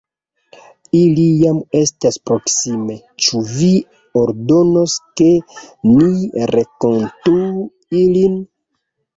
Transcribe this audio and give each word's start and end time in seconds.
Ili 0.99 1.25
jam 1.41 1.59
estas 1.79 2.17
proksime, 2.29 2.95
ĉu 3.25 3.41
vi 3.51 3.69
ordonos, 4.23 4.97
ke 5.21 5.29
ni 5.91 6.49
renkontu 6.57 7.37
ilin? 8.03 8.43